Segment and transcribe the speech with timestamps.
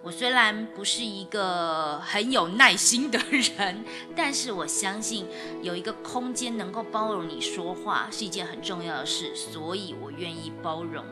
[0.00, 3.84] 我虽然不是一个很有耐心的人，
[4.14, 5.26] 但是我相信
[5.60, 11.04] 有一个空间能够包容你说话是一件很重要的事，所以我愿意包容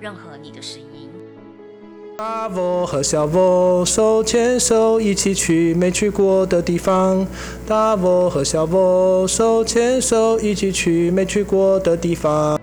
[0.00, 1.10] 任何你的声音。
[2.18, 7.26] 大我和小我手牵手一起去没去过的地方。
[7.66, 12.59] 大我和小我手牵手一起去没去过的地方。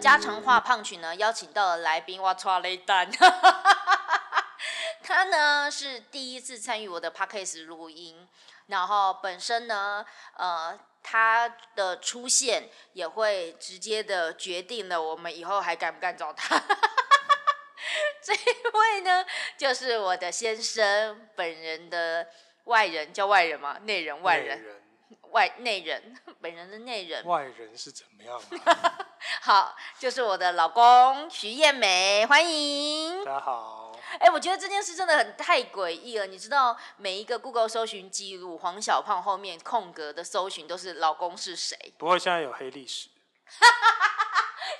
[0.00, 3.10] 家常话胖曲呢，邀请到了来宾，哇，抓雷丹，
[5.04, 8.26] 他呢是第一次参与我的 podcast 录音，
[8.66, 10.04] 然后本身呢，
[10.36, 10.78] 呃。
[11.02, 16.54] 他的出现也会直接的决定了我们以后还敢不敢找他。
[18.22, 19.24] 这位呢，
[19.56, 22.28] 就是我的先生本人的
[22.64, 23.78] 外人，叫外人吗？
[23.84, 24.79] 内人、外人、
[25.30, 27.24] 外内人，本人的内人。
[27.24, 28.40] 外人是怎么样？
[29.42, 33.24] 好，就是我的老公徐艳美，欢迎。
[33.24, 33.92] 大家好。
[34.18, 36.26] 哎，我觉得这件事真的很太诡异了。
[36.26, 41.94] 你知道，每一个 Google 搜寻记录，黄小胖后面空格的搜寻都是老公是谁？
[41.96, 43.08] 不会，现在有黑历史。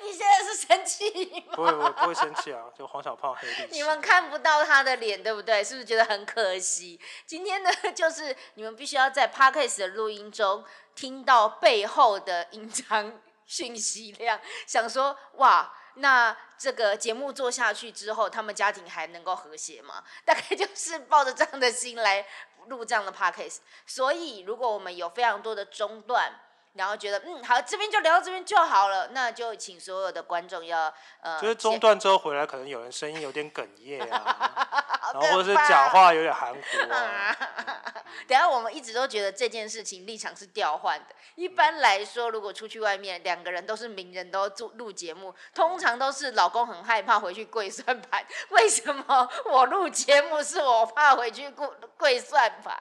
[0.03, 1.55] 你现在是生气吗？
[1.57, 3.69] 不会，我不会生气啊，就黄小胖黑历史。
[3.71, 5.63] 你们看不到他的脸，对不对？
[5.63, 7.01] 是不是觉得很可惜？
[7.27, 15.73] 今天呢，就是你们必须要在 Podcast 的录音中听到背后的隐藏讯息量，想说哇。
[15.95, 20.05] 那这个节目做下去之后，他们家庭还能够和谐吗？
[20.25, 22.25] 大概就是抱着这样的心来
[22.69, 23.59] 录这样的 podcast。
[23.85, 26.33] 所以，如果我们有非常多的中断，
[26.75, 34.87] 然后觉得嗯好，这边就聊到这边就好了，那就请所有的观众要呃，就是中断之后回来，可能有人声音有点哽咽啊。
[35.13, 37.37] 然后或者是讲话有点含糊啊。
[38.29, 41.07] 等下我们一直都觉得这件事情立场是调换的。
[41.35, 48.25] 一般来说，如果出去外面，两个人都是名人，都做录节目，通常都是老公很害怕回去跪算盘。
[48.51, 52.77] 为什么我录节目是我怕回去跪跪算盘？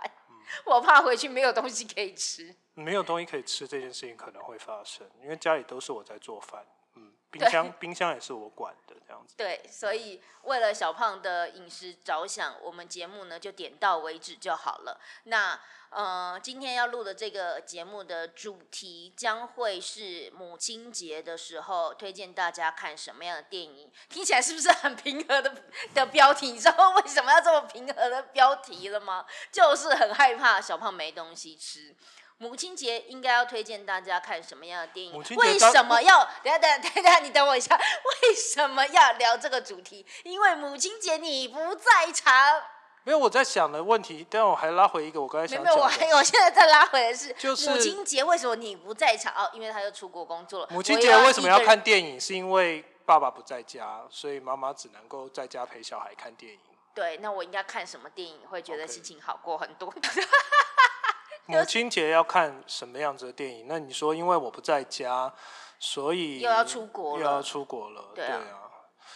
[0.65, 2.55] 我怕回去没有东西可以吃。
[2.79, 6.65] 没有东西可以吃这件事情可能会发生，因为家里都是我在做饭。
[6.95, 9.35] 嗯冰箱冰箱也是我管的这样子。
[9.37, 14.99] 对，所以为了小胖的饮食着想，我们节目呢就点到为止就好了。
[15.25, 15.59] 那
[15.91, 23.91] 呃，今天要录的这个节目的主题将会是母亲节的时候推荐大家看什么样的电影？
[24.09, 25.53] 听起来是不是很平和的
[25.93, 26.51] 的标题？
[26.51, 29.23] 你知道为什么要这么平和的标题了吗？
[29.51, 31.95] 就是很害怕小胖没东西吃。
[32.41, 35.13] 母亲节应该要推荐大家看什么样的电影？
[35.35, 36.23] 为什么要？
[36.41, 37.75] 等下等下等下，你等我一下。
[37.75, 40.05] 为什么要聊这个主题？
[40.23, 42.33] 因为母亲节你不在场。
[43.03, 45.61] 没有我在想的问题，但我还拉回一个我刚才想。
[45.61, 49.33] 没有，我还我现在再拉回来是，就是母亲节为什么你不在场？
[49.35, 50.67] 哦，因为他又出国工作了。
[50.71, 52.17] 母亲节为什么要看电影？
[52.17, 56.59] 是因为爸爸不在家，所以妈妈只能够在家陪小孩看电影。
[56.93, 59.93] 对，那我应该看什么电影会觉得心情好过很多？
[61.49, 63.65] 母亲节要看什么样子的电影？
[63.67, 65.33] 那你说，因为我不在家，
[65.79, 68.11] 所以又要出国，又要出国了。
[68.13, 68.39] 对啊，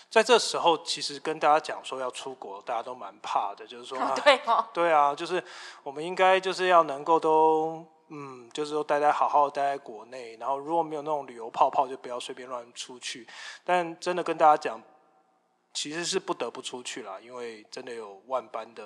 [0.09, 5.43] 在这时候，其实跟大家讲说要出国，大家都蛮怕的，就是说，对哦，对啊，就是
[5.83, 13.27] 我们应该就是要能够都，嗯，就是说待在好好待在国内，然后如果没有那种旅游泡泡，就不要随便乱出去。
[13.63, 14.81] 但真的跟大家讲，
[15.71, 18.83] 其实是不得不出去啦，因为真的有万般的。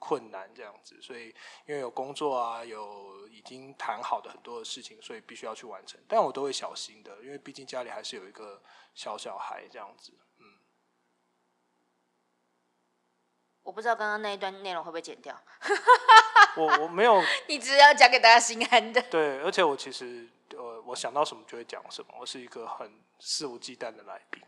[0.00, 1.28] 困难这样子，所以
[1.66, 6.00] 因为有工作啊，有已经谈好的很多的事情，所以必须要去完成。
[6.08, 8.60] 但我都会小心的，因为毕竟家里还是有一个
[8.94, 10.12] 小小孩这样子。
[10.38, 10.58] 嗯，
[13.62, 15.38] 我不知道刚刚那一段内容会不会剪掉。
[16.56, 19.00] 我我没有， 你只要讲给大家心安的。
[19.02, 22.90] 对，而且我其实呃，我想到什么就会讲什么，我是一个很
[23.20, 24.42] 肆无忌惮的来宾。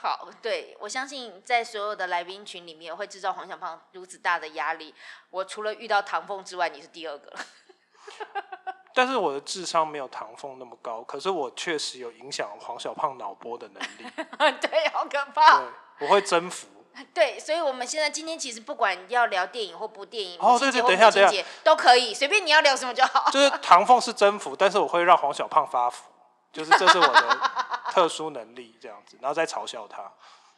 [0.00, 4.94] 好，对我相信在所有的来宾群里面会制造黄小胖如此大的压力。
[5.30, 7.32] 我除了遇到唐凤之外，你是第二个。
[8.94, 14.10] 但是我的智商没有唐凤那么高，可是我确实有影响黄小胖脑波的能力。
[14.60, 15.58] 对，好可怕。
[15.58, 15.68] 对，
[16.00, 16.66] 我会征服。
[17.14, 23.30] 对，所以我们现在今天其实不管要聊电影或不电影，哦，对对，等一下，等一下，都可以，随便你要聊什么就好。
[23.30, 26.10] 就是唐凤是征服，但是我会让黄小胖发福。
[26.50, 30.12] 就是这是我的特殊能力，这样子，然后再嘲笑他，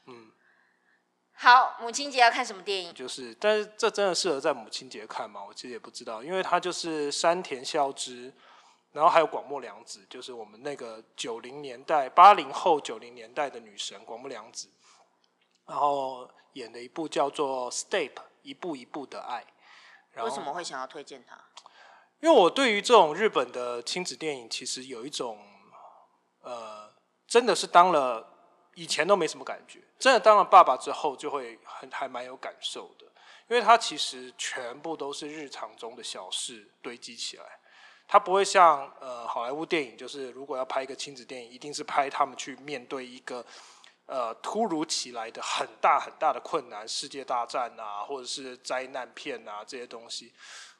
[0.04, 0.30] 嗯，
[1.32, 2.92] 好，母亲节要看什么电影？
[2.92, 5.42] 就是，但是这真的适合在母亲节看吗？
[5.42, 8.30] 我其实也不知道，因为它就是山田孝之，
[8.92, 14.68] 然后还有广末凉子，就是我们那个九零年代、八零后、九零年代的女神广末凉子，
[15.66, 19.46] 然后演的一部叫做《Step》，一步一步的爱。
[20.12, 21.42] 然为什么会想要推荐他？
[22.20, 25.38] 因为我对于这种日本的亲子电影，其实有一种，
[26.42, 26.89] 呃，
[27.30, 28.28] 真的是当了
[28.74, 33.06] 以前都没什么感觉，真的当了爸爸之后，就会很还蛮有感受的，
[33.48, 37.44] 因为它其实全部都是日常中的小事堆积起来，
[38.08, 43.42] 它不会像呃好莱坞电影，就是如果要拍一个亲子电影，一定是拍他们去面对一个。
[44.06, 50.32] 呃，突如其来的很大很大的困难，世界大战啊，或者是灾难片啊这些东西，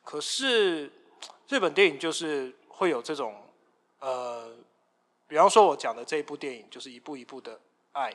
[0.02, 0.92] 可是
[1.46, 3.40] 日本电影就是会有这种
[4.00, 4.52] 呃，
[5.30, 7.56] 比方说我讲的这一部电影就是一步一步的
[7.92, 8.12] 爱，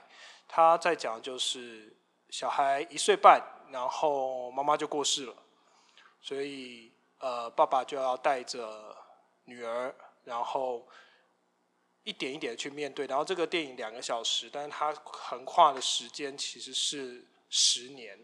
[0.49, 1.95] 他在讲就是
[2.29, 3.41] 小孩一岁半，
[3.71, 5.33] 然后妈妈就过世了，
[6.19, 8.93] 所以呃爸爸就要带着
[9.45, 9.95] 女儿，
[10.25, 10.85] 然后
[12.03, 18.19] 一点一点的去面对，然后这个电影两个小时，但是它横跨的时间其实是十年。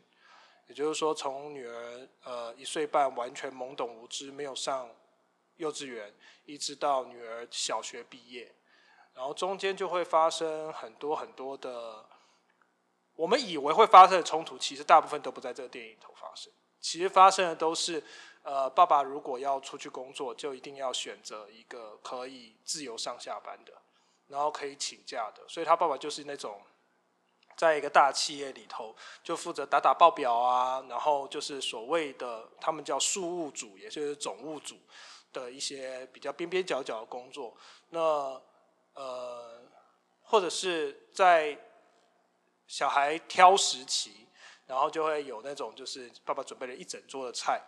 [0.67, 4.89] 也就是说，从女儿呃一岁半完全懵懂无知，没有上
[5.55, 6.13] 幼稚园，
[6.45, 8.53] 一直到女儿小学毕业，
[9.13, 12.05] 然后中间就会发生很多很多的，
[13.15, 16.51] 我们以为会发生的冲突，其实大部分都不在这个电影里头发生。
[16.79, 18.03] 其实发生的都是，
[18.43, 23.73] 呃，爸爸如果要出去工作，就一定要选择一个可以自由上下班的，
[24.27, 26.61] 然后可以请假的，所以他爸爸就是那种。
[27.57, 34.79] 在一个大企业里头，就负责打打报表啊，然后就是所谓的他们叫事务组，也就是总务组
[35.31, 37.55] 的一些比较边边角角的工作。
[37.89, 38.41] 那
[39.01, 39.59] 呃，
[40.21, 41.57] 或者是在
[42.68, 44.27] 小孩挑食期，
[44.68, 47.59] 然后就会有那种就是爸爸准备了一整桌的菜，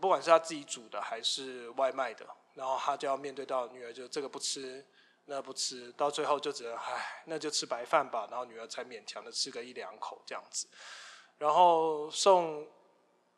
[0.00, 4.84] 不管是他自己煮的还是外卖的，然后他就要面对到女儿就这个不吃。
[5.28, 8.28] 那不吃到最后就只能唉，那就吃白饭吧。
[8.30, 10.68] 然后女儿才勉强的吃个一两口这样子，
[11.36, 12.64] 然后送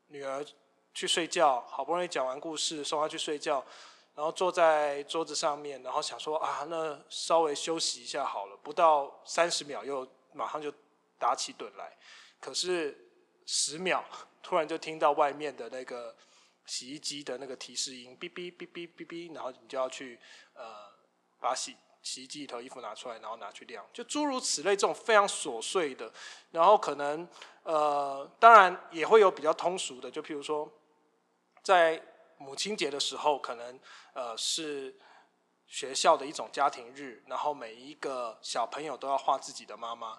[0.08, 0.44] 女儿
[0.92, 3.64] 去睡觉，好不容易讲完故事送她去睡觉，
[4.18, 8.56] 然后坐在桌子上面，然后想说啊，那稍微休息一下好了。
[8.56, 10.72] 不到三十秒又马上就
[11.20, 11.96] 打起盹来，
[12.40, 12.98] 可是
[13.46, 14.04] 十秒
[14.42, 16.16] 突然就听到外面的那个
[16.66, 20.18] 洗衣机的那个提示音，哔哔哔哔哔哔，然后你就要去
[20.54, 20.88] 呃。
[21.40, 26.12] 把洗洗衣机里头衣服拿出来，然后拿去晾，就诸如此类这种非常琐碎的，
[26.50, 27.28] 然后可能
[27.62, 30.68] 呃，当然也会有比较通俗的，就譬如说，
[31.62, 32.02] 在
[32.38, 33.78] 母亲节的时候，可能
[34.14, 34.96] 呃是
[35.66, 40.18] 学校的一种家庭日，然后每一个小朋友都要画自己的妈妈，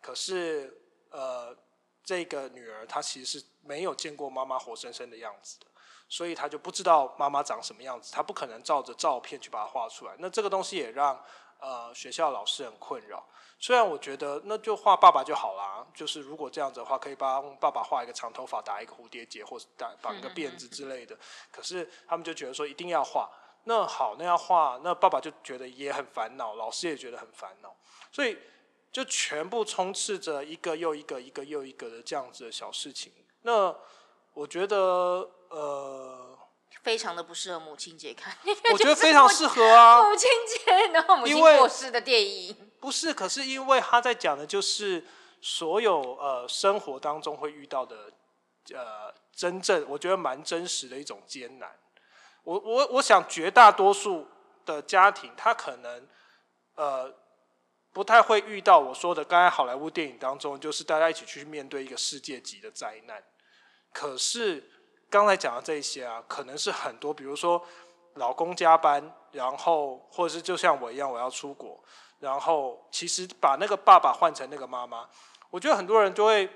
[0.00, 1.56] 可是呃
[2.04, 5.66] 这个女儿她其实是没有见过妈妈活生生的样子的。
[6.08, 10.14] 所以她就不知道妈妈长什么样子，她不可能照着照片去把它画出来。
[10.18, 11.24] 那这个东西也让
[11.60, 13.24] 呃学校老师很困扰。
[13.58, 21.16] 虽然我觉得那就画爸爸就好啦，就是如果这样子的话，可以帮爸爸画一个长头发，打一个蝴蝶结，或者打绑一个辫子之类的。
[21.50, 23.30] 可是他们就觉得说一定要画。
[23.64, 27.76] 那好，那要画，那爸爸就觉得也很烦恼，老师也觉得很烦恼，
[28.10, 28.38] 所以
[28.90, 33.12] 就全部充斥着一个又一个、一个又一个的这样子的小事情。
[33.42, 33.74] 那
[34.32, 35.30] 我觉得。
[35.50, 36.38] 呃，
[36.82, 38.36] 非常的不适合母亲节看。
[38.72, 42.72] 我觉得非常 适合啊，母亲节然后母亲过世的电影。
[42.80, 45.04] 不是，可是因为他在讲的就是
[45.40, 48.10] 所有呃生活当中会遇到的
[48.72, 51.70] 呃真正我觉得蛮真实的一种艰难。
[52.44, 54.26] 我我我想绝大多数
[54.64, 56.08] 的家庭，他可能
[56.76, 57.14] 呃
[57.92, 63.22] 不太会遇到我说的刚才好莱坞电影当中，就是大家一起去面对一个世界级的灾难。
[63.92, 64.70] 可是。
[65.10, 67.60] 刚才讲的这些啊，可能是很多，比如说
[68.14, 71.82] 老公加班，然后或者是就像我一样，我要出国，
[72.20, 75.08] 然后其实把那个爸爸换成那个妈妈，
[75.50, 76.48] 我觉得很多人就会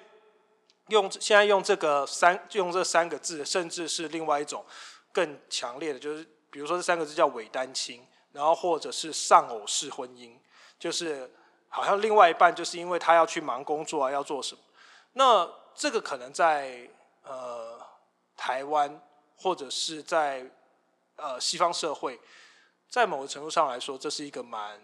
[0.88, 4.64] 用现在用这个三用这三个字，甚至是另外一种
[5.12, 10.30] 更强烈的，就是比如说这三个字叫伪单亲，然后或者是丧偶式婚姻，
[10.78, 11.28] 就是
[11.68, 14.60] 好像另外一半就是因为他要去忙工作啊，要做什么，
[15.14, 16.88] 那这个可能在
[17.24, 17.83] 呃。
[18.36, 19.00] 台湾
[19.36, 20.50] 或者是在
[21.16, 22.20] 呃西方社会，
[22.88, 24.80] 在某个程度上来说，这是一个蛮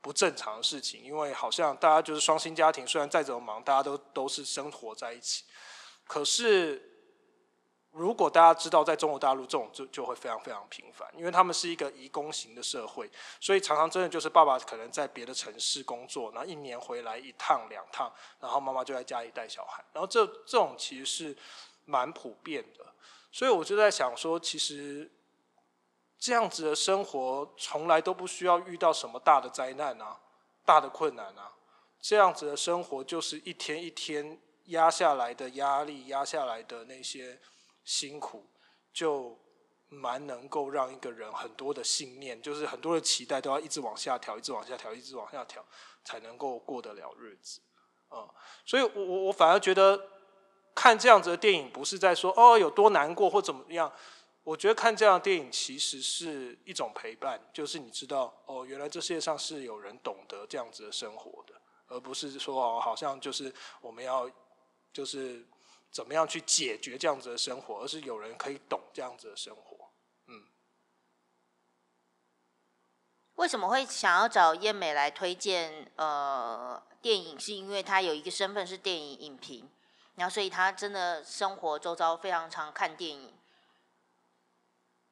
[0.00, 5.44] 不正常的事情，因为好像大家就是双薪家庭，虽然再怎么忙，大家都都是生活在一起。
[6.04, 6.86] 可是
[7.92, 21.36] 如果大家知道，在中国大陆这种就就会非常非常频繁，因为他们是一个移工型的社会，所以常常真的就是爸爸可能在别的城市工作，然后一年回来一趟两趟，然后妈妈就在家里带小孩，然后这这种其实是
[21.90, 22.86] 蛮普遍的，
[23.32, 25.10] 所以我就在想说，其实
[26.18, 30.20] 这样子的生活从来都不需要遇到什么大的灾难啊，
[30.64, 31.52] 大的困难啊，
[32.00, 37.40] 这样子的生活就是一天一天压下来的压力，压下来的那些。
[37.82, 38.46] 辛苦
[38.92, 39.36] 就
[39.88, 45.64] 蛮能够让一个人很多的信念，就是很多的期待都要一直往下调，一直往下调，一直往下调，
[46.04, 47.60] 才能够过得了日子
[48.08, 48.28] 啊。
[48.64, 49.98] 所以，我我我反而觉得
[50.80, 53.92] 看这样子的电影，不是在说哦有多难过或怎么样。
[54.42, 61.54] 我觉得看这样电影其实是一种陪伴，就是你知道哦，原来这世界上是有人懂得这样子的生活的，
[61.88, 64.30] 而不是说哦好像就是我们要
[64.92, 65.44] 就是。
[65.92, 67.82] 怎么样去解决这样子的生活？
[67.82, 69.90] 而是有人可以懂这样子的生活。
[70.28, 70.44] 嗯，
[73.34, 77.40] 为什么会想要找燕美来推荐呃电影？
[77.40, 79.68] 是因为她有一个身份是电影影评，
[80.20, 83.32] 然后所以他真的生活周遭非常常看电影。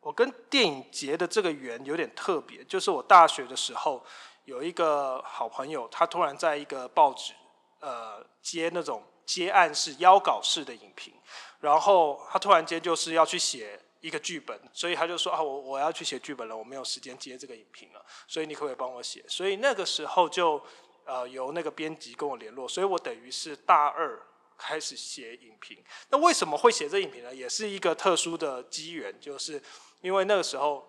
[0.01, 4.05] 我跟电影节的这个缘有点特别，就是我大学的时候
[4.45, 7.33] 有一个好朋友，他突然在一个报纸
[7.81, 9.03] 呃接那种。
[9.29, 11.13] 接案式、邀稿式的影评，
[11.61, 19.23] 然后他突然间就是要去写一个剧本，所以他就说啊，我我要去写剧本了，我没有时间接这个影评了，所以你可不可以帮我写？
[19.29, 20.59] 所以那个时候就
[21.05, 24.19] 呃由那个编辑跟我联络，所以我等于是大二
[24.59, 25.83] 开始写影评。
[26.11, 27.35] 那为什么会写这影评呢？
[27.35, 29.63] 也是一个特殊的机缘，就是
[30.03, 30.87] 因为那个时候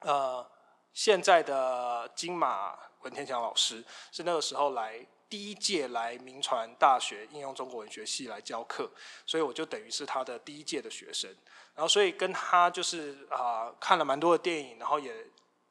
[0.00, 0.46] 呃
[0.92, 3.82] 现在的金马文天祥老师
[4.12, 5.06] 是那个时候来。
[5.30, 8.90] 第一届来明传大学应用中国文学系来教课，
[9.24, 11.30] 所以我就等于是他的第一届的学生。
[11.72, 15.14] 然后所以跟他就是啊看了蛮多的电影，然后也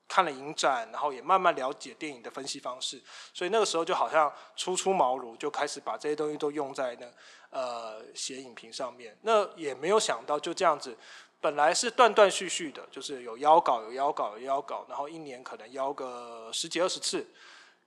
[0.09, 2.99] 看了影展，然后也慢慢了解电影的分析方式。
[3.31, 7.07] 所以那个时候就好像初出茅庐，就开始把这些东西都用在那
[7.51, 9.15] 呃写影评上面。
[9.21, 10.97] 那也没有想到就这样子，
[11.39, 17.25] 本来是断断续续的，就是有邀稿有邀稿有邀稿，然后一年可能邀个十几二十次。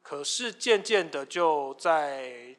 [0.00, 2.56] 可是渐渐的，就在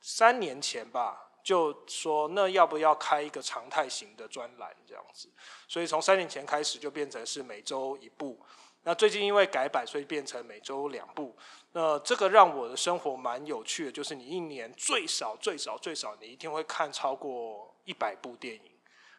[0.00, 5.28] 三年前吧，就说那要不要开一个常态型的专栏这样子？
[5.68, 8.36] 所以从三年前开始就变成是每周一部。
[8.82, 11.36] 那最近因为改版，所以变成每周两部。
[11.72, 18.72] 那这个让我的生活蛮有趣的，就是你一年最少最少最少，你一定会看超过一百部电影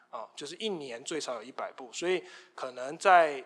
[0.09, 1.91] 啊，就是一年最少有一百部。
[1.93, 2.23] 所以
[2.55, 3.43] 可能在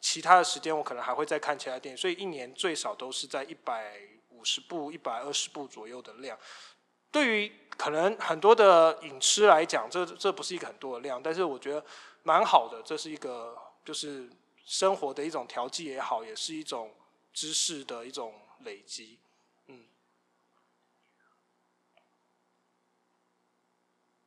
[0.00, 6.36] 其他的时间我可能还会再看其他电影，所以一年最少都是在一百五十部、一百二十部左右的量。
[7.10, 11.84] 对于可能很多的影痴来讲，这这不是一个很多的量，但是我觉得
[12.22, 12.82] 蛮好的。
[12.82, 14.28] 这是一个就是
[14.68, 16.94] 生活的一种调剂也好，也是一种
[17.32, 19.18] 知识的一种累积。
[19.66, 19.88] 嗯，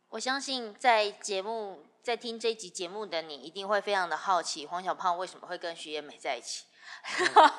[0.09, 1.85] 我相信在节目。
[2.01, 6.65] 在听这集节目的你，一定会非常的好奇，黄小胖为什么会跟徐艳美在一起？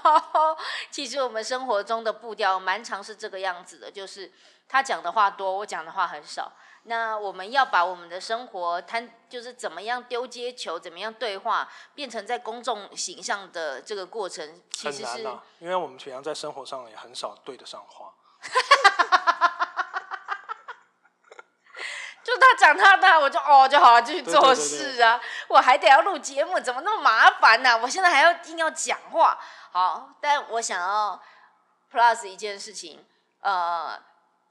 [0.90, 4.32] 其实我们生活中的步调蛮长是这个样子的，就是
[4.68, 6.52] 他讲的话多，我讲的话很少。
[6.84, 15.22] 那我们要把我们的生活摊，就是怎么样丢接球，怎么样对话，变成在公众形象的这个过程，其实是
[15.60, 18.12] 因为我们平常在生活上也很少对得上话。
[22.22, 25.20] 就他讲他的，我就哦就好了，继续做事啊。
[25.48, 27.78] 我还得要录节目，怎么那么麻烦呢？
[27.78, 29.38] 我现在还要硬要讲话。
[29.72, 31.20] 好，但我想要
[31.92, 33.04] plus 一件事情，
[33.40, 33.98] 呃。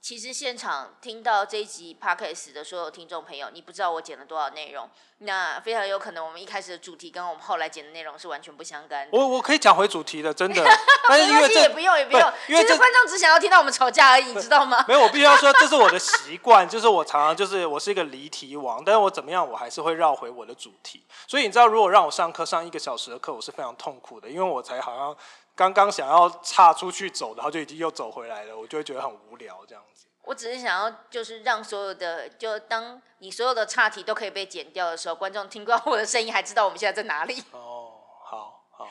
[0.01, 4.89] 其实现场听到这一集 podcast 的所有听众朋友，你不知道我剪了多少内容，
[5.19, 9.07] 那非常有可能我们一开始的主题跟我们后来剪的内容是完全不相干。
[9.11, 10.65] 我我可以讲回主题的，真的。
[11.07, 14.83] 但是因为也不用也不用，其实观众只想要听到我们吵架而已，你知道吗？
[14.89, 21.05] 没有，我必须要说这是我的习惯，就是我常常就是我是一个离题王，但是我怎么样我还是会绕回我的主题。
[21.27, 25.15] 所以你知道，如果让我上课上一个小时的课，我是非常痛苦的，因为我才好像
[25.55, 29.83] 刚刚想要岔出去走，然后就已经又走回来了，我就会觉得很无聊这样。
[30.23, 37.43] 我只是想要，就是让所有的，就当你所有的岔题都可以被剪掉的时候，观众听到我的声音，还知道我们现在在哪里。
[37.51, 38.87] 哦，好好，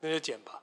[0.00, 0.62] 那就剪吧。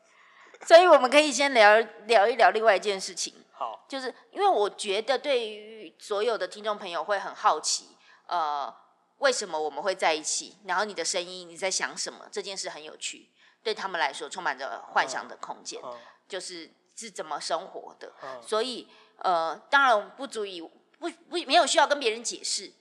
[0.66, 3.34] 所以我们可以先聊聊一聊另外一件事情。
[3.52, 8.72] 好，就是因为我觉得对于所有的听众朋友会很好奇，呃，
[9.18, 10.58] 为什么我们会在一起？
[10.66, 12.28] 然后你的声音，你在想什么？
[12.30, 13.30] 这件事很有趣，
[13.62, 15.80] 对他们来说充满着幻想的空间，
[16.28, 18.12] 就是是怎么生活的。
[18.42, 18.86] 所以。
[19.18, 22.72] 呃，当然不足以不不没有需要跟别人解释，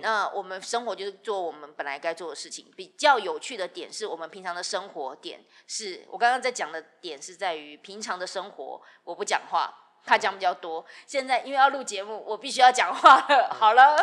[0.00, 2.70] 那我们生活就是做我们本来该做的事情。
[2.76, 10.84] 比较有趣的点是我们平常的生活点，是我刚刚在讲的点是在于平常的生活，我不讲话，他讲比较多。
[11.06, 13.52] 现在因为要录节目，我必须要讲话了。
[13.52, 13.96] 好了，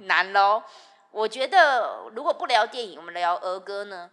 [0.00, 0.62] 难喽。
[1.10, 4.10] 我觉得如果不聊电影，我们聊儿歌呢？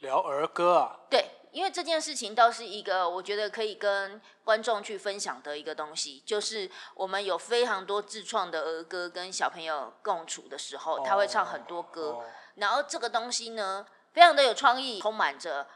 [0.00, 1.00] 聊儿歌啊？
[1.08, 1.39] 对。
[1.52, 15.66] 因为这件事情倒是一个我觉得可以跟观众去分享的一个东西，就是我们有非常多自创的儿歌跟小朋友共处的时候，他会唱很多歌，然后这个东西呢，非常的有创意，充满着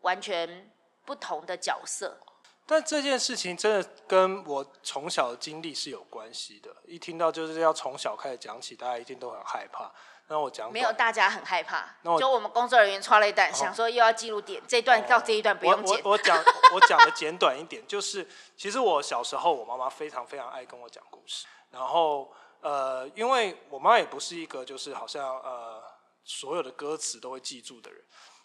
[0.00, 0.70] 完全
[1.04, 2.20] 不同的角色。
[2.66, 9.90] 但这件事情真的跟我从小的经历是有关系的，一听到就是要从小开始讲起，大家一定都很害怕。
[10.30, 11.94] 那我讲没有，大家很害怕。
[12.18, 16.00] 就我们工作人员抓了一段，想说又要记录点，这段到这一段不用剪。
[16.04, 16.36] 我我讲
[16.74, 21.46] 我讲的简短一点，就 是其实我小时候，我妈妈非常非常爱跟我讲故事。
[21.70, 22.30] 然后
[22.60, 25.82] 呃，因为我妈也不是一个就是好像呃
[26.24, 27.98] 所有的歌词都会记住的人，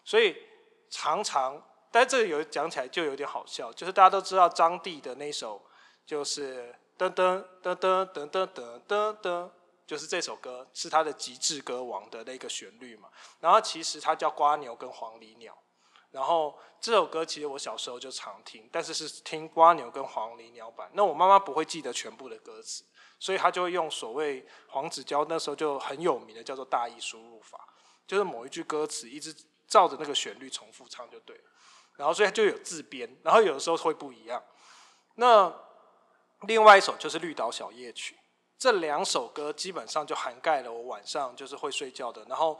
[0.04, 0.34] 所以
[0.88, 5.60] 常常，但这有讲起来就有点好笑，就是大家都知道张帝的那首
[6.06, 9.50] 就是噔噔噔噔噔噔噔噔噔。
[9.86, 13.08] 就是这首歌是他的极致歌王的那个旋律嘛，
[13.40, 15.56] 然后其实它叫瓜牛跟黄鹂鸟，
[16.10, 20.90] 然后这首歌其实我小时候就常听，但是是听瓜牛跟黄鹂鸟版。
[20.94, 22.82] 那我妈妈不会记得全部的歌词，
[23.18, 27.68] 所以她就会用所谓黄子佼那时候就很有名的叫做大意输入法，
[28.06, 29.34] 就是某一句歌词一直
[29.66, 31.44] 照着那个旋律重复唱就对了，
[31.96, 34.42] 然后所以就有自编，然后有的时候会不一样。
[35.16, 35.54] 那
[36.42, 38.18] 另外一首就是绿岛小夜曲。
[38.58, 42.24] 这两首歌基本上就涵盖了我晚上就是会睡觉的。
[42.28, 42.58] 然后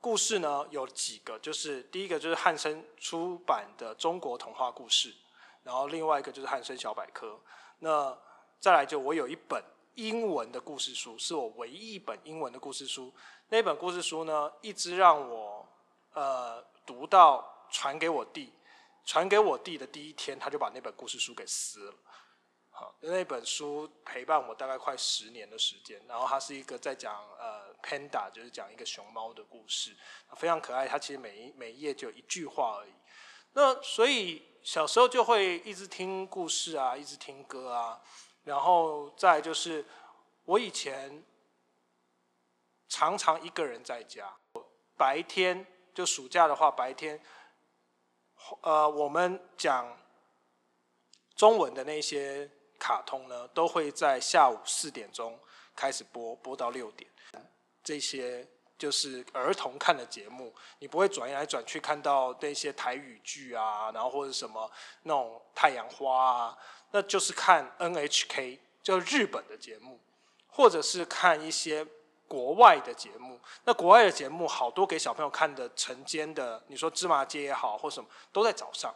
[0.00, 5.14] 故事呢有几个，就是第一个就是汉生出版的中国童话故事，
[5.62, 7.38] 然后另外一个就是汉生小百科。
[7.80, 8.16] 那
[8.60, 9.62] 再来就我有一本
[9.96, 13.12] 英文的故事书，是我唯一一本英文的故事书。
[13.48, 15.66] 那本故事书呢，一直让我
[16.14, 18.52] 呃读到传给我弟，
[19.04, 21.94] 传给我弟的第一天，他就把那本故事书给撕了。
[22.76, 29.96] 好，那本书陪伴我大概快十年的时间，然后它是一个在讲呃 panda，就是讲一个熊猫的故事，
[30.36, 30.88] 非常可爱。
[30.88, 32.92] 它其实每一每一页就一句话而已。
[33.52, 38.02] 那所以小时候就会一直听故事啊，一直听歌啊，
[38.42, 39.84] 然后再就是
[40.42, 41.22] 我以前
[42.88, 44.36] 常常一个人在家，
[44.96, 47.22] 白天就暑假的话，白天
[48.62, 49.96] 呃我们讲
[51.36, 52.50] 中文的那些。
[52.78, 55.38] 卡通呢，都会在下午四点钟
[55.74, 57.10] 开始播，播到六点。
[57.82, 58.46] 这些
[58.78, 64.70] 就是儿童看的节目，你不会转来转去看到那些台语剧啊，然后或者什么
[65.02, 66.58] 那种太阳花啊，
[66.90, 70.00] 那就是看 NHK，就日本的节目，
[70.48, 71.86] 或者是看一些
[72.26, 73.38] 国外的节目。
[73.64, 78.94] 那国外的节目好多给小朋友看的晨间的，你说芝麻街也好，或什么都在早上。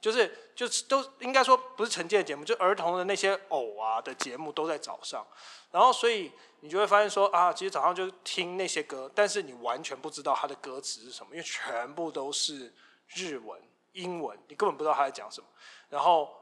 [0.00, 5.26] 就是就是都应该说不是晨间的节目，就儿童的那些偶啊的节目都在早上，
[5.70, 12.74] 然后所以你就会发现说啊，其实早上就听那些歌，但是你完全不知道它的歌词是什么，因为全部都是
[13.08, 13.60] 日文、
[13.92, 15.46] 英文，你根本不知道他在讲什么，
[15.88, 16.34] 然后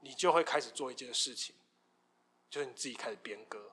[0.00, 1.54] 你就会开始做一件事情，
[2.50, 3.72] 就是你自己开始编歌，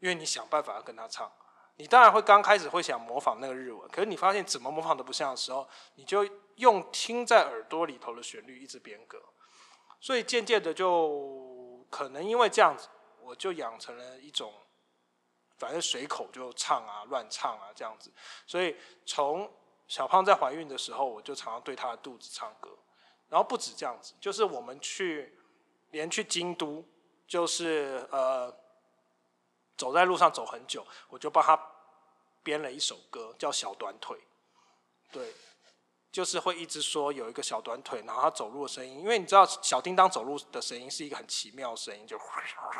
[0.00, 1.30] 因为你想办法要跟他唱。
[1.76, 6.24] 你当然会刚开始会想模仿那个日文，可是你发现怎么模仿都不像的时候，你就
[6.58, 9.20] 用听在耳朵里头的旋律一直编歌，
[10.00, 12.88] 所以渐渐的就可能因为这样子，
[13.20, 14.54] 我就养成了一种，
[15.56, 18.12] 反正随口就唱啊、乱唱啊这样子。
[18.46, 19.50] 所以从
[19.88, 22.76] 小胖在怀孕的时候，我就常常对她的肚子唱歌，
[23.28, 25.36] 然后不止这样子，就是我们去
[25.90, 26.84] 连去京都，
[27.26, 28.54] 就是呃。
[29.78, 31.56] 走在路上走很久，我就帮他
[32.42, 34.16] 编了一首歌，叫《小短腿》。
[35.12, 35.32] 对，
[36.10, 42.18] 就是会一直说有一个小短腿，然后他走路的声音，因为你知道小叮当走路的声音是一个很奇妙的声音，就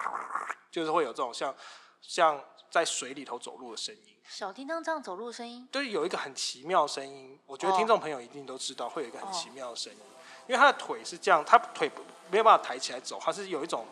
[0.70, 1.54] 就是会有这种像
[2.00, 4.16] 像在水里头走路的声音。
[4.28, 7.38] 小叮当这样走路的声音，对，有一个很奇妙的声音。
[7.46, 9.98] 我觉得听众朋友一定都知道，会有一个很奇妙的声音，
[10.46, 11.90] 因为他的腿是这样，他腿
[12.30, 13.86] 没有办法抬起来走，他是有一种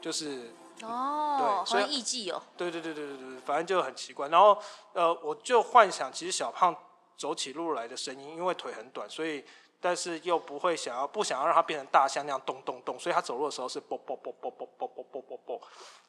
[0.00, 0.52] 就是。
[0.82, 2.42] 哦，对所以艺伎哦。
[2.56, 4.28] 对对对对对对，反正就很奇怪。
[4.28, 4.58] 然后
[4.94, 6.74] 呃，我就幻想，其实小胖
[7.20, 9.44] 走起路来的声音，因为腿很短，所以
[9.78, 15.60] 但是又不会想要不想要让它变成大象那样咚咚咚，所以他走路的时候是啵啵啵啵啵啵啵啵啵啵，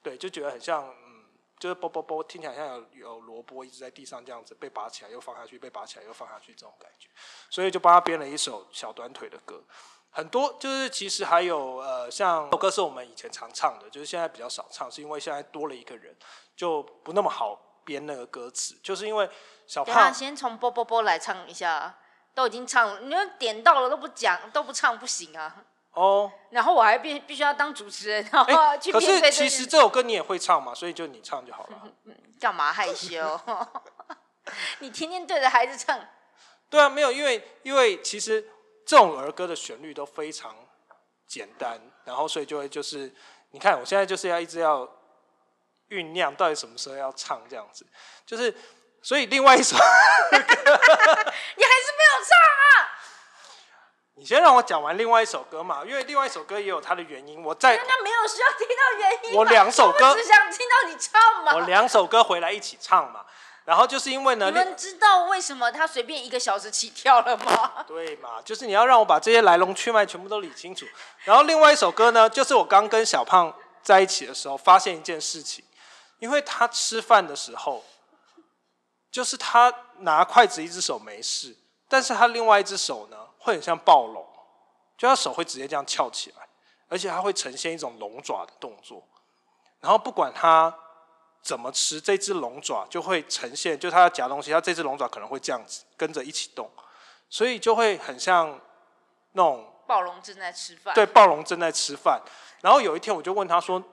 [0.02, 1.26] 对，就觉得很像嗯，
[1.60, 7.10] 就是啵啵啵，听起来像有有萝卜一直在地上这样子被拔起来又放下去，被拔起来又放下去这种感觉，
[7.50, 9.62] 所以就帮他编了一首小短腿的歌。
[10.13, 16.15] 很多就是其实还有呃，像这首歌是我们以前常唱的，就是现在比较少唱，是因为现在多了一个人，
[16.56, 19.30] 就不那么好编那个歌词，就是因为
[19.67, 21.93] 小胖先从波波波来唱一下，
[22.34, 25.54] 都已经唱了，你就点到了都不讲都不唱不行啊。
[25.91, 31.84] 哦，然后我还必必须要当主持人， 然后去面对这是其实件这首歌你也会唱嘛，所以就你唱就好了。
[32.39, 33.38] 干嘛害羞？
[34.80, 35.99] 你天天对着孩子唱，
[36.69, 38.41] 对啊，没有，因为因为其实
[38.86, 40.56] 这种儿歌的旋律都非常
[41.27, 43.13] 简单，然后所以就会就是，
[43.51, 44.89] 你看我现在就是要一直要
[45.91, 47.86] 酝酿，到底什么时候要唱这样子，
[48.25, 48.51] 就是
[49.04, 49.75] 所以另外一首，
[50.32, 52.89] 你还是没有唱啊？
[54.15, 61.56] 你先让我讲完另外一首歌嘛，因为另外一首歌也有它的原因，我在那没有需要听到原因我两首歌我只想听到你唱嘛。
[61.56, 63.25] 我两首歌回来一起唱嘛，
[63.65, 67.84] 然后就是因为呢，你们知道为什么他随便一个小时起跳了吗？
[67.88, 70.86] 对嘛，就是你要让我把这些来龙去脉全部都理清楚。
[71.23, 73.51] 然后另外一首歌呢，就是我刚跟小胖
[73.82, 75.65] 在一起的时候，发现一件事情，
[76.21, 77.84] 因为他吃饭的时候，
[79.12, 81.57] 就是他拿筷子一只手没事，
[81.89, 84.23] 但是他另外一只手呢，会很像暴龙，
[84.95, 86.47] 就他手会直接这样翘起来，
[86.88, 89.03] 而且他会呈现一种龙爪的动作。
[89.79, 90.71] 然后不管他
[91.41, 96.69] 怎么吃，这只龙爪就会呈现，就他要夹东西，他这只龙爪可能会这样子跟着一起动。
[97.31, 98.62] 所以就会很像
[99.31, 100.93] 那种暴龙正在吃饭。
[100.93, 102.21] 对暴龙正在吃饭。
[102.62, 103.84] 然后有一天我就问他说：“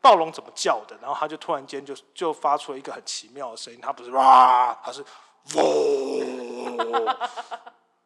[0.00, 5.04] 暴龙怎么叫的？”然后他就突然间就就发出了一个很奇妙的声音，他不是哇，他是
[5.54, 6.24] 喔。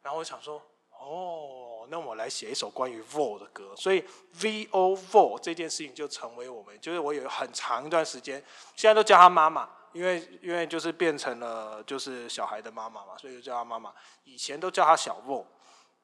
[0.03, 0.61] 然后我想说，
[0.99, 4.05] 哦，那我来写一首关于 vo 的歌，所以
[4.41, 8.43] v o vo 这件事情就成为我们，就是我有很长一段时间，
[8.75, 13.93] 现在都叫他妈妈，因为因为就是变成了就是小孩的妈妈嘛，所以就叫他妈妈。
[14.25, 15.45] 以前都叫他小 vo，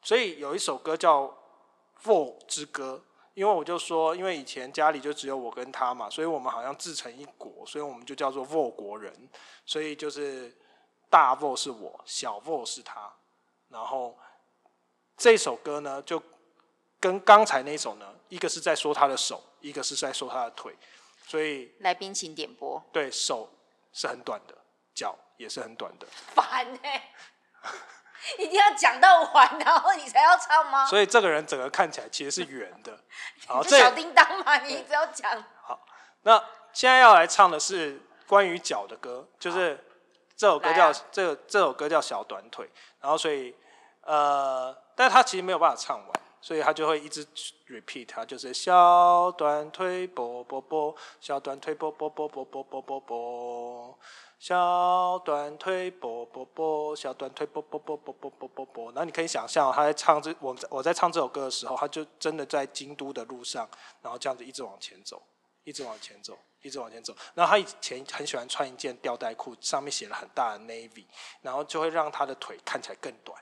[0.03, 1.23] 所以有一首歌叫
[2.05, 3.03] 《vo 之歌》，
[3.39, 9.15] 因为我就说，因为以前家里就只有我跟他嘛，所以我们好像自成一国，所以我们就叫做 vo 国人，
[9.65, 10.53] 所以就是
[11.09, 13.09] 大 vo 是我，小 vo 是他，
[13.69, 14.19] 然后
[15.17, 16.21] 这首歌呢，就
[16.99, 20.75] 跟刚才那首呢，一个是在说他的手，一个是在说他的腿，
[21.25, 22.83] 所以来宾请点播。
[22.93, 23.49] 对手
[23.93, 24.59] 是很短的，
[24.97, 27.15] 脚也是很短的，烦哎、
[28.39, 30.85] 一定要讲到完，然后你才要唱吗？
[30.87, 32.99] 所以这个人整个看起来其实是圆的。
[33.47, 35.45] 好，这小叮当嘛，你只要讲。
[35.63, 35.81] 好
[36.23, 39.83] 那现在要来唱的是关于脚的歌，就是
[40.37, 42.69] 这首歌叫、啊这这首歌叫小短腿，
[43.01, 43.55] 然后所以
[44.03, 47.27] 呃，但是他其实没有办法唱完，所以他就会一直
[47.69, 53.99] repeat，他就是小短腿啵啵啵，小短腿波波波波波波波波。
[54.39, 58.87] 小短腿啵啵啵，小短腿啵啵啵啵啵啵啵啵。
[58.93, 63.69] 然后你可以想象，他在唱这我我在唱这首歌的时候，他就真的在京都的路上，
[64.01, 65.21] 然后这样子一直往前走，
[65.65, 67.15] 一直往前走，一直往前走。
[67.35, 71.07] 然后他以前很喜欢穿一件吊带裤，上面写了很大的 navy，
[71.43, 73.37] 然后就会让他的腿看起来更短，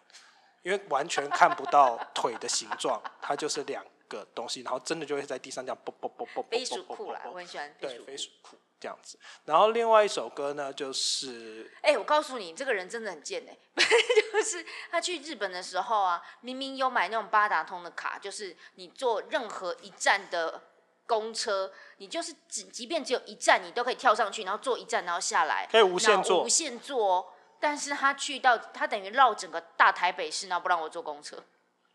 [0.63, 7.75] 因为完全看不到腿的形状，它就是两个东西，然后真的就会在地上这样啵啵啵啵啵啵啵啵啵裤啦，啵我很喜欢。
[7.79, 9.19] 飞鼠裤这样子。
[9.45, 13.57] 然后另外一首歌呢，就是哎、我告诉你，这个人真的很贱哎、
[14.33, 20.63] 就是他去日本的时候啊，明明有买那种八达通的卡，就是你坐任何一站的
[21.07, 27.27] 公车，你就是只即便只有一站，你都可以跳上去，然后坐一站，然后下来，可以无限坐无限坐哦。
[27.59, 31.43] 但是他去到，他等于绕整个大台北市，然后不让我坐公车，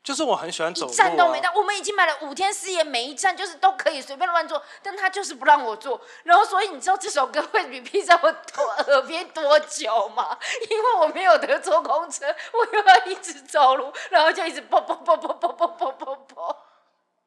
[0.04, 1.52] 就是我很喜欢走路、啊，站都没到。
[1.56, 6.02] 我们已经买了五天四夜，每一站就是都可以随便乱坐，但他就是不让我坐。
[6.24, 10.36] 然后所以你知道这首歌会 repeat 在我头耳边多久吗？
[10.70, 16.58] 因为我没有得坐公车，我又要一直走路，然后就一直啵啵啵啵啵啵啵啵啵，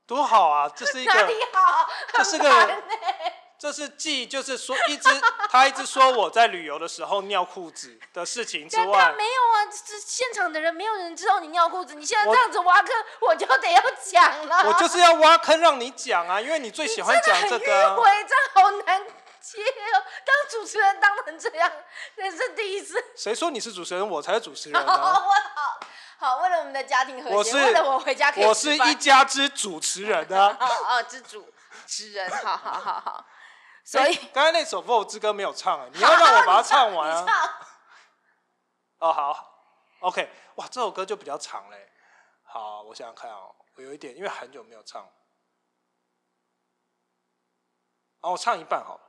[0.06, 0.68] 多好啊！
[0.74, 1.88] 这是一个，哪里好？
[2.12, 2.50] 这是个
[3.64, 5.08] 这是记就是说一直
[5.48, 14.68] 他一直说我在旅游的时候尿裤子的事情之但外，没有啊，这现场的人没有人知道你尿裤子，你现在我这样子挖坑，我就得要讲了。
[14.68, 18.02] 我就是要挖坑让你讲啊，因为你最喜欢讲这个、啊很迂。
[18.02, 19.02] 回，这样好难
[19.40, 20.04] 接哦。
[20.26, 21.72] 当主持人当成这样，
[22.16, 23.02] 人生第一次。
[23.16, 24.06] 谁说你是主持人？
[24.06, 25.22] 我才是主持人 好，好
[26.18, 30.54] 好，为了我们的家庭和谐，我是为了我回家可以我是一家之主持人啊。
[30.60, 31.50] 哦哦，之主
[31.86, 33.24] 之人，好好好好。
[33.84, 37.26] 所以哎刚才那首《Vogue 之歌》没有唱啊， 你要让我把它唱完啊。
[38.98, 41.90] 哦，好，OK，哇，这首歌就比较长嘞。
[42.42, 45.06] 好，我想想看哦，我有一点，因为很久没有唱。
[48.22, 49.00] 哦，我唱一半好了，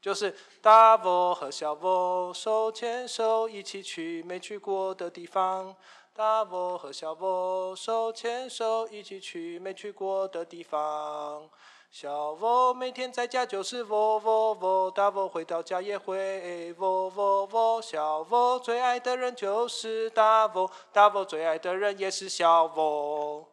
[0.00, 0.30] 就是
[0.62, 5.74] 大 V 和小 V 手牵手一起去没去过的地方，
[6.12, 11.50] 大佛和小佛手牵手一起去没去过的地方。
[11.98, 17.80] 小佛每天在家就是喔喔喔，大佛回到家也会喔喔喔。
[17.80, 23.48] 小佛最爱的人就是大佛，大佛最爱的人也是小佛。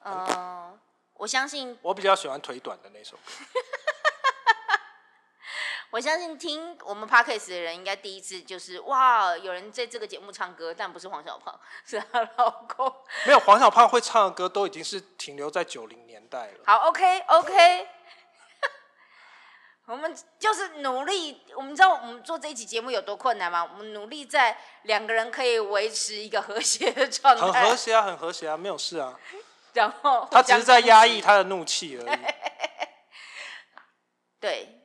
[0.00, 0.78] 嗯，
[1.14, 3.22] 我相信，我比较喜欢腿短的那首歌。
[5.94, 12.92] 我相信听我们 podcast 的人应该第一次就是哇，有人在这个节目唱歌，但不是黄小胖， 是她老公。
[13.24, 16.64] 没有黄小胖会唱的歌都已经是停留在九零年代了。
[16.66, 17.88] 好，OK OK，
[19.86, 21.40] 我们就是努力。
[21.54, 23.62] 我们知道我们做这一期节目有多困难吗？
[23.62, 29.16] 我们努力在两个人可以维持一个和谐的状态，很和谐啊，很和谐啊，没有事啊。
[29.74, 32.18] 然后他只是在压抑他的怒气而已。
[34.40, 34.80] 对。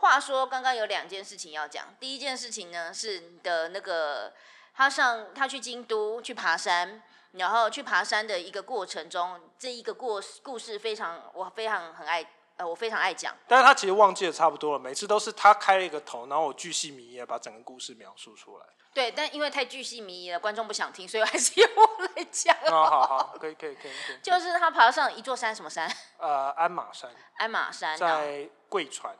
[0.00, 1.94] 话说，刚刚有两件事情要讲。
[2.00, 4.32] 第一件事情呢，是你的那个
[4.74, 12.24] 他上他去京都去爬山，然后去爬山的一个过程中，这一个过故事非常我非常很爱，
[12.56, 13.36] 呃，我非常爱讲。
[13.46, 18.64] 但是他其实忘记的差不多了，每次都是他开了一个头，然后我巨细靡遗把整个故事描述出来。
[18.94, 22.56] 对，但因为太巨细靡遗了，观众不想听，所以我还是 由我来讲。
[22.70, 24.18] 好好好，可以可以可以可以。
[24.22, 25.86] 就是他爬上一座山，什么山？
[26.18, 27.10] 呃，鞍马山。
[27.36, 29.14] 鞍马山在贵船。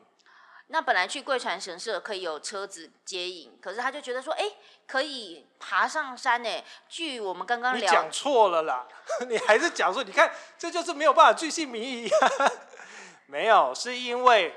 [0.72, 4.44] 那本来去贵船神社可以有车子接引，可是他就觉得说，哎，
[4.86, 6.64] 可以爬上山呢。
[6.88, 8.86] 据我们刚刚聊，你讲错了啦，
[9.28, 12.08] 你还是讲说，你看这就是没有办法巨细靡遗。
[13.26, 14.54] 没有，是因为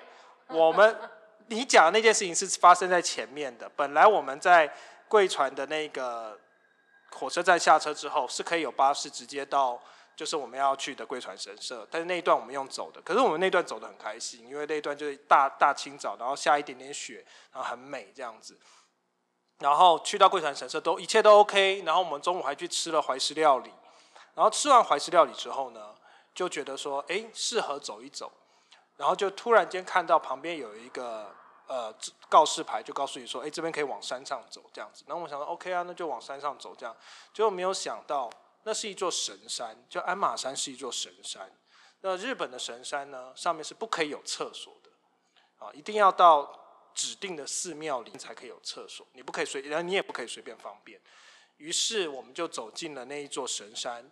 [0.47, 0.95] 我们
[1.49, 3.67] 你讲的那件事情是发生在前面的。
[3.75, 4.71] 本来我们在
[5.07, 6.39] 贵船的那个
[7.11, 9.81] 火车站下车之后，是可以有巴士直接到。
[10.15, 18.57] 就是我们要去的贵船神社，但是那一段我们用走的，可是我们那段走的很开心，因为那一段就是大大清早，然后下一点点雪，然后很美这样子。
[19.59, 23.71] 然后去到贵船神社都一切都 OK，然后我们中午还去吃了怀石料理，
[24.35, 25.95] 然后吃完怀石料理之后呢，
[26.35, 28.31] 就觉得说，哎，适合走一走，
[28.97, 31.33] 然后就突然间看到旁边有一个
[31.67, 31.93] 呃
[32.29, 35.03] 告示牌，就告诉你说，哎，这边可以往山上走这样子。
[35.07, 36.95] 然后我想说，OK 啊，那就往山上走这样，
[37.33, 38.29] 结果没有想到。
[38.63, 41.51] 那是一座神山，叫鞍马山，是一座神山。
[42.01, 44.89] 那日本的神山呢，上面是不可以有厕所的，
[45.65, 50.99] 啊，一定要到指定的寺庙里才可以有厕所，你不可以随，然后你也不可以随便方便。
[51.57, 54.11] 于是我们就走进了那一座神山，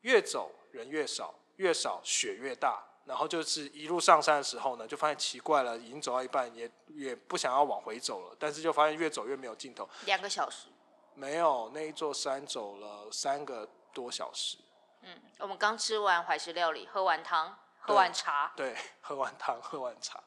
[0.00, 9.88] 越走人越少，越少雪越大，然后就是一路上山的时候呢，就发现奇怪了，已经走到一半，也也不想要往回走了，但是就发现越走越没有尽头。
[10.04, 10.68] 两个小时。
[11.14, 14.58] 没有，那一座山走了三个多小时。
[15.02, 18.52] 嗯，我们刚吃完怀石料理，喝完汤，喝完茶。
[18.56, 20.22] 对，喝完汤，喝完茶。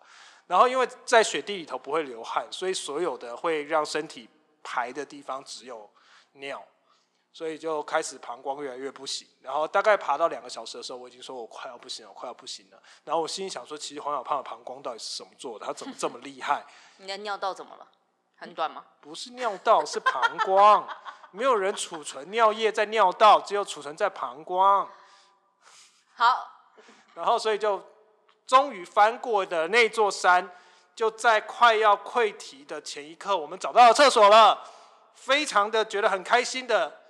[0.45, 4.29] 然后因为在雪地里头不会流汗，所以所有的会让身体
[4.63, 5.89] 排的地方只有
[6.33, 6.63] 尿，
[7.33, 9.27] 所以就开始膀胱越来越不行。
[9.41, 12.81] 然后大概爬到两个小时的时候，我已经说我快要不行了，快要不行了。
[13.03, 15.65] 然后我心里想说，其实黄小胖的膀胱到底是什么做的？
[15.65, 16.65] 他怎么这么厉害？
[16.97, 17.85] 你的尿道怎么了？
[18.37, 18.83] 很短吗？
[19.01, 20.87] 不是尿道，是膀胱。
[21.31, 24.87] 没有人储存尿液在尿道，只有储存在膀胱。
[26.15, 26.47] 好，
[27.13, 27.83] 然后所以就
[28.47, 30.49] 终于翻过的那座山，
[30.95, 34.63] 就在快要溃堤的前一刻，我们找到了厕所了，
[35.13, 37.01] 非常的觉得很开心的，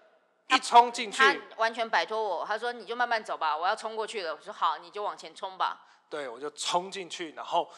[0.48, 4.36] 一冲进去，他完全摆脱我，他说你就慢慢走吧，我要冲过去了。
[4.36, 5.82] 我说好，你就往前冲吧。
[6.10, 7.70] 对，我就冲进去，然后。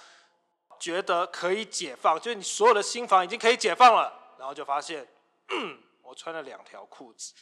[0.80, 5.08] 觉得可以解放，就是你所有的心房已经可以解放了，然后就发现
[6.02, 7.34] 我穿了两条裤子，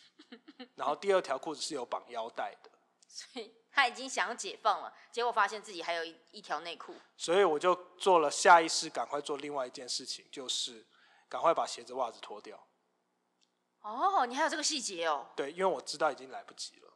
[0.76, 2.70] 然后第二条裤子是有绑腰带的，
[3.08, 10.86] 所以他已经想要解放了，结果发现自己还有一一条内裤，所以我就做了下意识，赶快做另外一件事情，就是
[11.30, 12.62] 赶快把鞋子袜子脱掉。
[13.82, 15.28] 哦，你还有这个细节哦？
[15.36, 16.92] 对，因为我知道已经来不及了。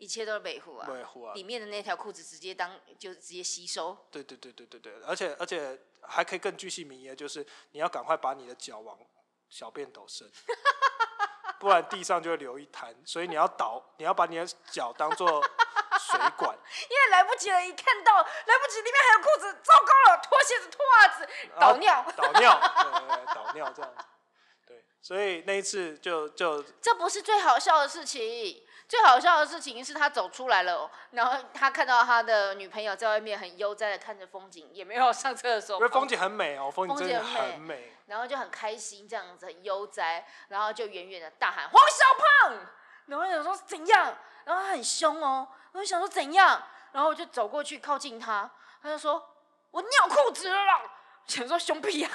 [0.00, 3.94] 一切都是维护啊，维护啊，里面的那条裤子直接当就直接吸收。
[4.10, 8.98] 对对对对对对，而且而且还可以更具细迷的，就是你要赶快把你的脚往
[9.50, 10.26] 小便斗伸，
[11.60, 12.96] 不然地上就会留一滩。
[13.04, 15.42] 所以你要倒，你要把你的脚当做
[16.00, 16.58] 水管。
[16.88, 21.28] 因为来不及了，一看到来不及，里面还有裤子，糟糕了，脱鞋子脱袜子
[21.60, 24.04] 倒尿，倒尿， 对对对，倒尿这样子。
[24.66, 28.64] 对，所以那一次就就这不是最好笑的事情。
[28.90, 35.76] 最好笑的事情是他走出来了，然后他看到他的女朋友在外面很悠哉的看着风景，也没有上厕所。
[35.76, 37.94] 因为风景很美哦，风景真的很美。
[38.06, 42.66] 然后就很开心这样子很悠哉，然后就远远的大喊黄小胖，
[43.06, 44.12] 然后想说怎样，
[44.44, 48.50] 然后他很凶哦，我就想说怎样，然后我就走过去靠近他，
[48.82, 49.24] 他就说
[49.70, 50.64] 我尿裤子了！
[50.64, 50.82] 啦，
[51.26, 52.10] 想说凶屁呀、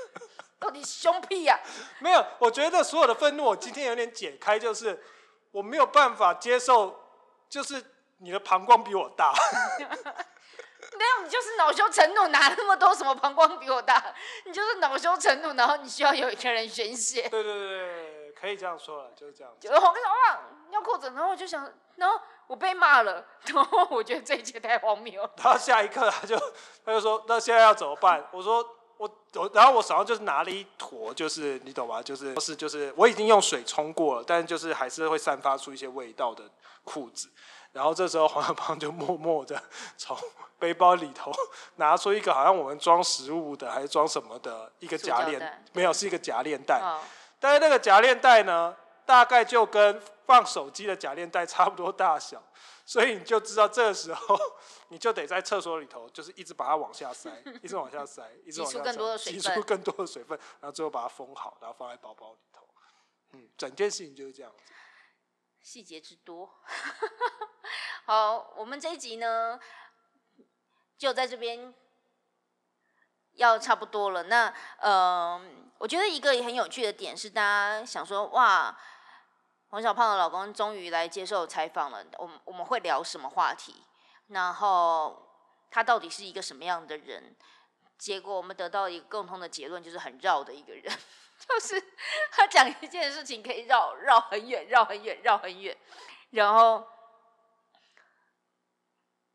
[0.60, 1.58] 到底凶屁呀、
[2.00, 5.02] 没有，我觉得所有的愤怒，我今天有点解开，就是
[5.50, 6.98] 我没有办法接受，
[7.48, 7.84] 就是
[8.18, 9.32] 你的膀胱比我大。
[10.96, 14.14] 没有，你就是恼羞成怒，哪那么多什么膀胱比我大？
[14.44, 17.28] 你就是恼羞成怒，然后你需要有一个人宣泄。
[17.28, 19.66] 对对对对，可以这样说了，就是这样子。
[19.66, 25.30] 就是我跟你哇，尿裤子，然后我就想，然后我被骂了， 然后我觉得这一切太荒谬了。
[25.36, 26.36] 然后下一刻他就
[26.84, 28.66] 他就说：“那现在要怎么办？”我说
[29.34, 32.02] ：“我我，然后我手上就是拿了一坨，就是你懂吗？
[32.02, 36.44] 就是不是就是我已经用水冲过了，但就是还是会散发出一些味道的
[36.84, 37.28] 裤子。
[37.72, 39.62] 然后这时候黄小胖就默默的
[39.96, 40.16] 从
[40.58, 41.32] 背包里头
[41.76, 46.80] 拿出一个好像我们装食物的还是装什么的一个夹链没有是一个夹链袋。
[46.82, 46.98] 嗯，
[47.38, 48.74] 但是那个夹链袋呢，
[49.06, 52.42] 大概就跟放手机的夹链袋差不多大小，
[52.90, 54.36] 所以你就知道这个时候
[54.90, 57.30] 你就得在厕所里头，就是一直把它往下塞，
[57.62, 62.66] 一直往下塞，一直往下塞，挤出更多的水分挤出更多的水分，然后最后把它封好，然后放在包包里头。
[63.30, 64.72] 嗯，整件事情就是这样子。
[65.62, 66.52] 细节之多。
[68.06, 69.60] 好，我们这一集呢，
[70.98, 71.72] 就在这边
[73.34, 74.24] 要差不多了。
[74.24, 75.40] 那呃，
[75.78, 78.76] 我觉得一个很有趣的点是，大家想说，哇，
[79.70, 83.82] 黄小胖的老公终于来接受采访了，我们我们会聊什么话题？
[84.28, 85.28] 然后
[85.70, 87.34] 他到底是一个什么样的人？
[87.96, 90.84] 结果我们得到一个共同的结论，就是很绕的一个人，
[91.38, 91.80] 就是
[92.32, 95.76] 他讲一件事情可以绕绕很远，绕很远，绕很远，
[96.30, 96.86] 然后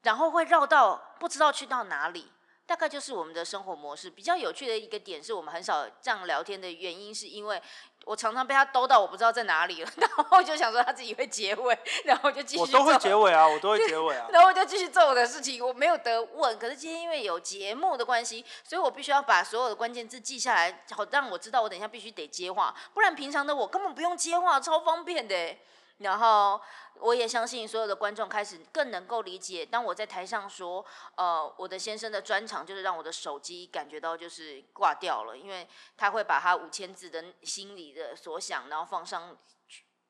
[0.01, 2.31] 然后会绕到不知道去到哪里。
[2.67, 4.09] 大概就是我们的生活模式。
[4.09, 7.61] 比较有趣的一个点是我们很少这样聊天的原因，是因为
[8.05, 14.27] 我常常被他兜到我不知道在哪里了， 然后我就想说他自己会结尾，然后我就继续我都会结尾啊，我都会结尾啊。
[14.31, 16.57] 然后我就继续做我的事情，我没有得问。
[16.59, 25.59] 可是今天因为有节目的关系，所以我必须要把所有的关键字记下来，好让我知道我等一下必须得接话，不然平常的我根本不用接话，超方便的欸。
[25.99, 26.59] 然后
[26.95, 39.37] 我也相信所有的观众开始更能够理解，当我在台上说，呃，我的先生的专长就是让我的手机感觉到就是挂掉了，因为他会把他五千字的心里的所想，然后放上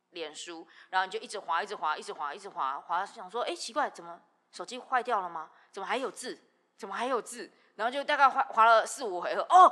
[0.09, 4.19] 脸书，然后你就一直滑，一直滑，一直滑，一直滑，滑，想说，哎，奇怪，怎么
[4.51, 5.51] 手机坏掉了吗？
[5.71, 6.41] 怎么还有字？
[6.77, 7.51] 怎么还有字？
[7.75, 9.71] 然后就大概滑滑了四五回合，哦，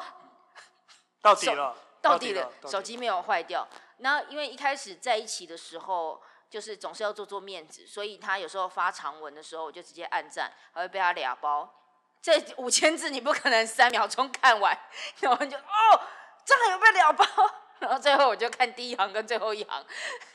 [1.21, 3.67] 到底了，到底了，到手机没有坏掉。
[4.03, 11.73] 那因为一开始在一起的时候，就是总是要做做面子，所以他有时候发长文的时候，我就直接按赞，还会被他俩包。
[12.21, 14.77] 这五千 字你不可能三秒钟看完，
[15.21, 16.01] 然后就哦，
[16.43, 17.25] 这还有被俩包，
[17.79, 19.85] 然后最后我就看第一行跟最后一行，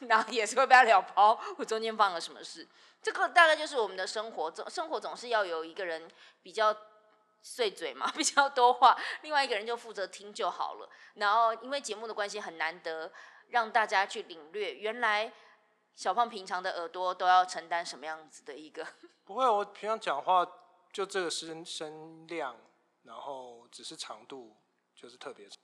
[0.08, 2.66] 然后也是会被他俩包，我中间放了什么事。
[3.02, 6.10] 这个大概就是我们的生活，总生活总是要有一个人
[6.42, 6.74] 比较
[7.42, 10.88] 碎嘴嘛，比较多话，另外一个人就负责听就好了。
[11.14, 13.10] 然后因为节目的关系，很难得
[13.50, 15.32] 让大家去领略，原来
[15.94, 18.86] 小胖平常的耳朵都要承担什么样子的一个。
[19.24, 20.46] 不会，我平常讲话
[20.92, 22.56] 就这个声声量，
[23.02, 24.56] 然后只是长度
[24.94, 25.56] 就是特别长。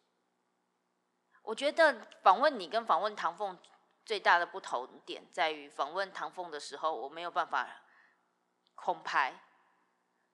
[1.43, 3.59] 我觉得访问你跟访问唐凤
[4.05, 7.83] 最大的不同点在于，访问唐凤的时候我没有办法
[8.75, 9.41] 空拍，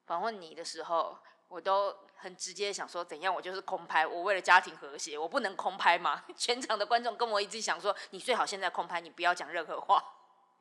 [0.05, 1.19] 访问你的时候
[1.51, 4.07] 我都很直接想说怎样，我就是空拍。
[4.07, 6.23] 我为了家庭和谐，我不能空拍吗？
[6.33, 10.01] 全场的观众跟我一直想说，你最好现在空拍，你不要讲任何话。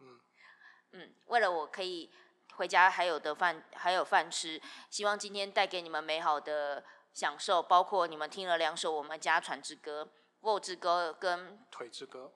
[0.00, 0.20] 嗯
[0.90, 2.11] 嗯，为了我可以
[2.55, 10.05] 回家还有的饭还有饭吃，希望今天带给你们美好的享受，包括你们听了两首我们家传之歌。
[10.40, 12.33] 《沃之歌》跟《腿之歌，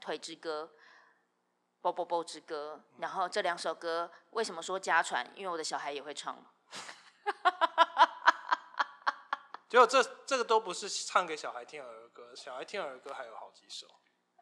[0.00, 0.72] 腿之歌》，
[1.80, 5.30] 《啵啵啵之歌》，然后这两首歌为什么说家传？
[5.36, 6.44] 因为我的小孩也会唱。
[9.68, 13.88] 结果这这个都不是唱给小孩听的儿歌，小孩听的儿歌还有好几首。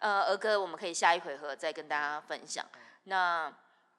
[0.00, 2.66] 呃，儿歌我们可以下一回合再跟大家分享。
[3.04, 3.52] 那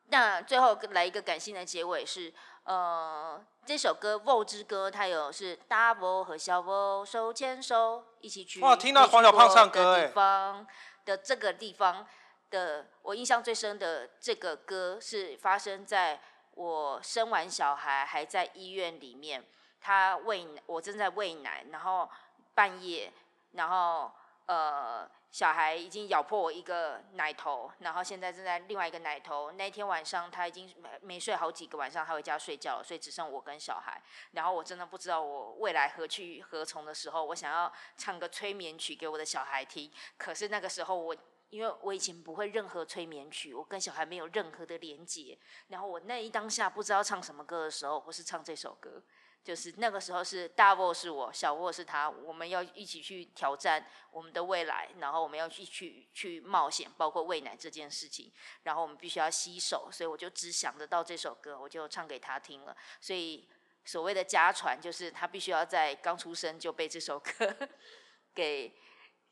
[0.08, 2.34] 那最后来一个感性的结尾是，
[2.66, 10.68] 呃，这首歌《沃之歌》它有是大沃和小 V 手牵手一起去哇听到黄小胖唱歌哎地方
[11.06, 12.06] 的这个地方
[12.52, 16.22] 的，我印象最深的这个歌是发生在
[16.56, 19.44] 我生完小孩还在医院里面，
[19.82, 22.10] 他喂我正在喂奶，然后
[22.54, 23.12] 半夜，
[23.52, 24.12] 然后
[24.48, 25.10] 呃。
[25.34, 29.52] 小孩已经咬破我一个奶头，然后现在正在另外一个奶头。
[29.54, 34.00] 那天晚上他已经没没睡好几个晚上，他回家睡觉了，所以只剩我跟小孩。
[34.34, 39.92] 然后我真的不知道我未来何去何从的时候，我想要唱个催眠曲给我的小孩听。
[40.18, 41.16] 可是那个时候我，
[41.54, 45.38] 因为我以前不会任何催眠曲，我跟小孩没有任何的连接。
[45.68, 49.04] 然后我那一当下不知道唱什么歌的时候，我是唱这首歌。
[49.44, 58.32] 就是那个时候是大沃是我，小沃是他，我们要一起去挑战我们的未来，然后我们要去去去冒险，包括喂奶这件事情，
[58.64, 62.76] 然后我们必须要洗手，所以我就只想得到这首歌，我就唱给他听了。
[63.00, 63.48] 所以
[63.86, 67.56] 所谓的家传，就是他必须要在刚出生就被这首歌
[68.34, 68.74] 给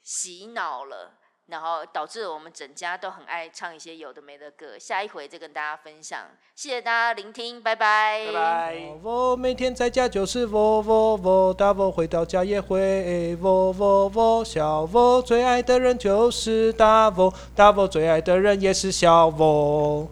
[0.04, 1.21] 洗脑了。
[1.52, 6.22] 然后导致我们整家都很爱唱一些有的没的歌，下一回再跟大家分享。
[6.56, 8.26] 谢谢大家聆听，拜拜。
[8.28, 8.76] 拜拜。
[9.04, 20.08] 我每天在家就是我我我，大我回到家也会我我我，小我最爱的人就是大我，大我最爱的人也是小喔。